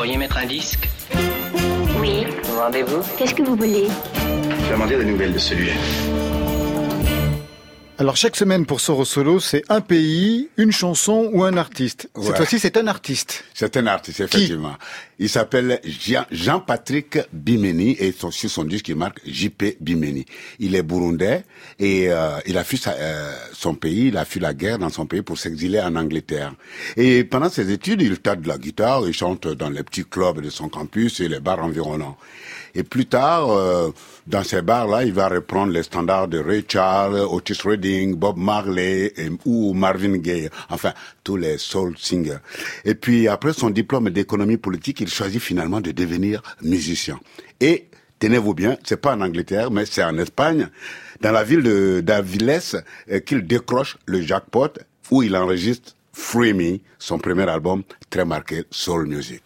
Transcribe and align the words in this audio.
pourriez 0.00 0.16
mettre 0.16 0.38
un 0.38 0.46
disque 0.46 0.88
Oui. 2.00 2.24
Rendez-vous 2.58 3.02
Qu'est-ce 3.18 3.34
que 3.34 3.42
vous 3.42 3.54
voulez? 3.54 3.86
Demandez 4.70 4.96
des 4.96 5.04
nouvelles 5.04 5.34
de 5.34 5.38
celui 5.38 5.72
Alors 8.00 8.16
chaque 8.16 8.34
semaine 8.34 8.64
pour 8.64 8.80
Soro 8.80 9.04
Solo, 9.04 9.40
c'est 9.40 9.62
un 9.68 9.82
pays, 9.82 10.48
une 10.56 10.72
chanson 10.72 11.28
ou 11.34 11.44
un 11.44 11.58
artiste. 11.58 12.08
Cette 12.18 12.34
fois-ci, 12.34 12.58
c'est 12.58 12.78
un 12.78 12.86
artiste. 12.86 13.44
C'est 13.52 13.76
un 13.76 13.86
artiste, 13.86 14.20
effectivement. 14.20 14.72
il 15.18 15.28
s'appelle 15.28 15.80
Jean- 15.84 16.24
Jean-Patrick 16.30 17.18
Bimeni 17.30 17.94
et 18.00 18.10
son, 18.12 18.30
sur 18.30 18.48
son 18.48 18.64
disque, 18.64 18.88
il 18.88 18.96
marque 18.96 19.20
JP 19.26 19.76
Bimeni. 19.80 20.24
Il 20.60 20.74
est 20.76 20.82
burundais 20.82 21.44
et 21.78 22.10
euh, 22.10 22.38
il 22.46 22.56
a 22.56 22.64
fui 22.64 22.78
sa- 22.78 22.94
euh, 22.94 23.34
son 23.52 23.74
pays, 23.74 24.06
il 24.06 24.16
a 24.16 24.24
fui 24.24 24.40
la 24.40 24.54
guerre 24.54 24.78
dans 24.78 24.88
son 24.88 25.04
pays 25.04 25.20
pour 25.20 25.36
s'exiler 25.36 25.78
en 25.78 25.94
Angleterre. 25.94 26.54
Et 26.96 27.22
pendant 27.24 27.50
ses 27.50 27.70
études, 27.70 28.00
il 28.00 28.18
tape 28.18 28.40
de 28.40 28.48
la 28.48 28.56
guitare, 28.56 29.06
il 29.06 29.12
chante 29.12 29.46
dans 29.46 29.68
les 29.68 29.82
petits 29.82 30.06
clubs 30.06 30.40
de 30.40 30.48
son 30.48 30.70
campus 30.70 31.20
et 31.20 31.28
les 31.28 31.40
bars 31.40 31.62
environnants. 31.62 32.16
Et 32.74 32.82
plus 32.84 33.04
tard, 33.04 33.50
euh, 33.50 33.90
dans 34.26 34.44
ces 34.44 34.62
bars-là, 34.62 35.04
il 35.04 35.12
va 35.12 35.28
reprendre 35.28 35.72
les 35.72 35.82
standards 35.82 36.28
de 36.28 36.38
Ray 36.38 36.64
Charles, 36.66 37.18
Otis 37.18 37.58
Redding, 37.64 37.89
Bob 38.16 38.36
Marley 38.38 39.12
et- 39.16 39.30
ou 39.44 39.72
Marvin 39.74 40.16
Gaye, 40.18 40.48
enfin 40.68 40.92
tous 41.24 41.36
les 41.36 41.58
soul 41.58 41.94
singers. 41.98 42.38
Et 42.84 42.94
puis 42.94 43.28
après 43.28 43.52
son 43.52 43.70
diplôme 43.70 44.10
d'économie 44.10 44.56
politique, 44.56 45.00
il 45.00 45.08
choisit 45.08 45.40
finalement 45.40 45.80
de 45.80 45.90
devenir 45.92 46.42
musicien. 46.62 47.18
Et 47.60 47.86
tenez-vous 48.18 48.54
bien, 48.54 48.76
c'est 48.84 49.00
pas 49.00 49.14
en 49.14 49.20
Angleterre, 49.20 49.70
mais 49.70 49.86
c'est 49.86 50.04
en 50.04 50.16
Espagne, 50.18 50.68
dans 51.20 51.32
la 51.32 51.44
ville 51.44 51.62
de 51.62 52.00
d'Aviles, 52.00 52.60
euh, 53.10 53.20
qu'il 53.20 53.46
décroche 53.46 53.96
le 54.06 54.20
jackpot 54.22 54.72
où 55.10 55.22
il 55.22 55.36
enregistre 55.36 55.94
Free 56.12 56.52
Me, 56.52 56.78
son 56.98 57.18
premier 57.18 57.48
album 57.48 57.82
très 58.10 58.24
marqué 58.24 58.64
soul 58.70 59.06
music. 59.06 59.42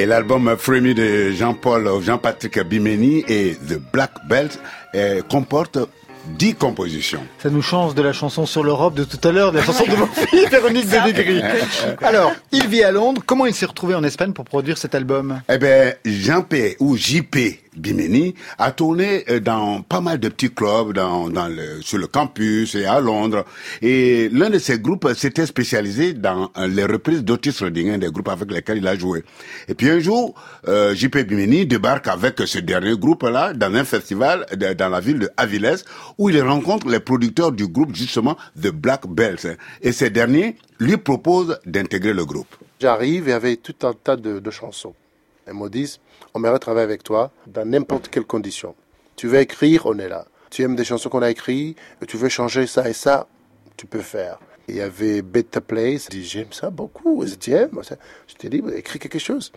Et 0.00 0.06
l'album 0.06 0.56
Free 0.56 0.80
Me 0.80 0.94
de 0.94 1.30
Jean-Paul, 1.30 1.86
Jean-Patrick 2.02 2.58
Bimeni 2.60 3.22
et 3.28 3.54
The 3.68 3.78
Black 3.92 4.12
Belt 4.26 4.58
euh, 4.94 5.20
comporte 5.20 5.76
10 6.38 6.54
compositions. 6.54 7.20
Ça 7.38 7.50
nous 7.50 7.60
change 7.60 7.94
de 7.94 8.00
la 8.00 8.14
chanson 8.14 8.46
sur 8.46 8.64
l'Europe 8.64 8.94
de 8.94 9.04
tout 9.04 9.20
à 9.28 9.30
l'heure, 9.30 9.52
de 9.52 9.58
la 9.58 9.62
chanson 9.64 9.84
de 9.84 9.94
mon 9.96 10.06
fils, 10.26 10.48
Véronique 10.48 10.88
Dédégris. 10.88 11.42
Alors, 12.00 12.32
il 12.50 12.66
vit 12.66 12.82
à 12.82 12.92
Londres. 12.92 13.20
Comment 13.26 13.44
il 13.44 13.52
s'est 13.52 13.66
retrouvé 13.66 13.94
en 13.94 14.02
Espagne 14.02 14.32
pour 14.32 14.46
produire 14.46 14.78
cet 14.78 14.94
album? 14.94 15.42
Eh 15.50 15.58
ben, 15.58 15.94
Jean-P 16.06 16.76
ou 16.80 16.96
JP 16.96 17.36
Bimeni 17.76 18.34
a 18.58 18.72
tourné 18.72 19.24
euh, 19.30 19.40
dans 19.40 19.82
pas 19.82 20.00
mal 20.00 20.18
de 20.18 20.28
petits 20.28 20.50
clubs 20.50 20.92
dans, 20.92 21.28
dans 21.28 21.48
le, 21.48 21.80
sur 21.82 21.98
le 21.98 22.06
campus 22.06 22.74
et 22.74 22.84
à 22.84 23.00
Londres. 23.00 23.44
Et 23.80 24.28
l'un 24.30 24.50
de 24.50 24.58
ces 24.58 24.78
groupes 24.78 25.08
s'était 25.14 25.46
spécialisé 25.46 26.12
dans 26.12 26.50
euh, 26.56 26.66
les 26.66 26.84
reprises 26.84 27.22
d'Otis 27.22 27.56
Redding, 27.60 27.90
un 27.90 27.98
des 27.98 28.10
groupes 28.10 28.28
avec 28.28 28.50
lesquels 28.50 28.78
il 28.78 28.88
a 28.88 28.96
joué. 28.96 29.22
Et 29.68 29.74
puis 29.74 29.88
un 29.88 30.00
jour, 30.00 30.34
euh, 30.68 30.94
JP 30.94 31.18
Bimeni 31.18 31.66
débarque 31.66 32.08
avec 32.08 32.40
ce 32.44 32.58
dernier 32.58 32.96
groupe-là 32.96 33.52
dans 33.52 33.72
un 33.74 33.84
festival 33.84 34.46
dans 34.76 34.88
la 34.88 35.00
ville 35.00 35.20
de 35.20 35.30
Aviles 35.36 35.76
où 36.18 36.28
il 36.30 36.40
rencontre 36.42 36.88
les 36.88 37.00
producteurs 37.00 37.52
du 37.52 37.66
groupe 37.68 37.94
justement 37.94 38.36
The 38.60 38.68
Black 38.68 39.06
Belts. 39.06 39.46
Et 39.82 39.92
ces 39.92 40.10
derniers 40.10 40.56
lui 40.78 40.96
proposent 40.96 41.58
d'intégrer 41.66 42.12
le 42.14 42.24
groupe. 42.24 42.56
J'arrive 42.80 43.28
et 43.28 43.32
avait 43.32 43.56
tout 43.56 43.74
un 43.86 43.92
tas 43.92 44.16
de, 44.16 44.38
de 44.38 44.50
chansons. 44.50 44.94
Elles 45.50 45.56
me 45.56 45.68
disent, 45.68 45.98
on 46.32 46.44
aimerait 46.44 46.60
travailler 46.60 46.84
avec 46.84 47.02
toi 47.02 47.32
dans 47.46 47.68
n'importe 47.68 48.08
quelle 48.08 48.24
condition. 48.24 48.76
Tu 49.16 49.26
veux 49.26 49.40
écrire, 49.40 49.86
on 49.86 49.98
est 49.98 50.08
là. 50.08 50.26
Tu 50.48 50.62
aimes 50.62 50.76
des 50.76 50.84
chansons 50.84 51.08
qu'on 51.08 51.22
a 51.22 51.30
écrites, 51.30 51.76
tu 52.06 52.16
veux 52.16 52.28
changer 52.28 52.66
ça 52.66 52.88
et 52.88 52.92
ça, 52.92 53.26
tu 53.76 53.86
peux 53.86 54.00
faire. 54.00 54.38
Il 54.68 54.76
y 54.76 54.80
avait 54.80 55.22
Better 55.22 55.60
Place, 55.60 56.08
j'aime 56.12 56.52
ça 56.52 56.70
beaucoup, 56.70 57.26
je 57.26 57.34
J'aime. 57.40 57.80
je 58.28 58.34
t'ai 58.34 58.48
dit, 58.48 58.62
écris 58.76 59.00
quelque 59.00 59.18
chose. 59.18 59.50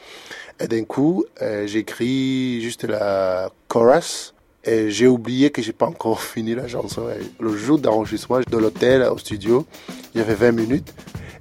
Et 0.59 0.67
d'un 0.67 0.83
coup, 0.85 1.25
euh, 1.41 1.67
j'ai 1.67 1.79
écrit 1.79 2.59
juste 2.61 2.85
la 2.85 3.51
chorus, 3.67 4.33
et 4.63 4.89
j'ai 4.89 5.05
oublié 5.05 5.51
que 5.51 5.61
j'ai 5.61 5.73
pas 5.73 5.85
encore 5.85 6.21
fini 6.33 6.55
la 6.55 6.67
chanson. 6.67 7.07
Le 7.39 7.55
jour 7.55 7.77
d'enregistrement 7.77 8.39
de 8.39 8.57
l'hôtel 8.57 9.03
au 9.03 9.19
studio, 9.19 9.67
il 10.15 10.17
y 10.17 10.21
avait 10.21 10.33
20 10.33 10.51
minutes, 10.53 10.93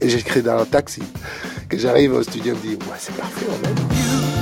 et 0.02 0.10
j'ai 0.10 0.18
écrit 0.18 0.42
dans 0.42 0.58
le 0.58 0.66
taxi. 0.66 1.02
Que 1.68 1.78
j'arrive 1.78 2.12
au 2.12 2.22
studio, 2.22 2.54
je 2.62 2.68
me 2.68 2.76
dis, 2.76 2.84
c'est 2.98 3.16
parfait, 3.16 3.46
on 3.48 4.41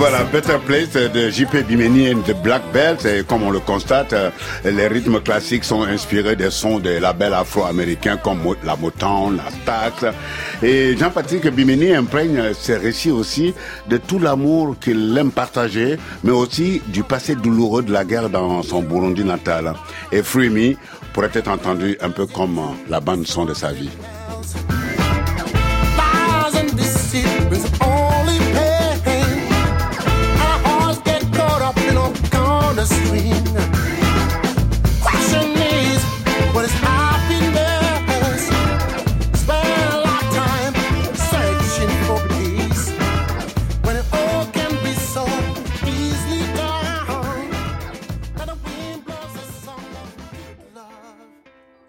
Voilà, 0.00 0.24
Better 0.24 0.56
Place 0.64 0.92
de 0.92 1.28
JP 1.28 1.68
Bimeni 1.68 2.06
et 2.06 2.14
de 2.14 2.32
Black 2.32 2.62
Belt. 2.72 3.04
Et 3.04 3.22
comme 3.22 3.42
on 3.42 3.50
le 3.50 3.60
constate, 3.60 4.14
euh, 4.14 4.30
les 4.64 4.88
rythmes 4.88 5.20
classiques 5.20 5.62
sont 5.62 5.82
inspirés 5.82 6.36
des 6.36 6.50
sons 6.50 6.78
des 6.78 7.00
labels 7.00 7.34
afro-américains 7.34 8.16
comme 8.16 8.38
la 8.64 8.76
Motown, 8.76 9.36
la 9.36 9.50
Stax. 9.50 10.16
Et 10.62 10.96
Jean-Patrick 10.96 11.46
Bimeni 11.48 11.92
imprègne 11.94 12.54
ses 12.54 12.78
récits 12.78 13.10
aussi 13.10 13.52
de 13.90 13.98
tout 13.98 14.18
l'amour 14.18 14.76
qu'il 14.80 15.14
aime 15.18 15.30
partager, 15.30 15.98
mais 16.24 16.32
aussi 16.32 16.80
du 16.86 17.02
passé 17.02 17.34
douloureux 17.34 17.82
de 17.82 17.92
la 17.92 18.06
guerre 18.06 18.30
dans 18.30 18.62
son 18.62 18.80
Burundi 18.80 19.22
natal. 19.22 19.74
Et 20.12 20.22
Free 20.22 20.48
Me 20.48 20.76
pourrait 21.12 21.30
être 21.34 21.50
entendu 21.50 21.98
un 22.00 22.08
peu 22.08 22.24
comme 22.24 22.58
la 22.88 23.00
bande 23.00 23.26
son 23.26 23.44
de 23.44 23.52
sa 23.52 23.70
vie. 23.70 23.90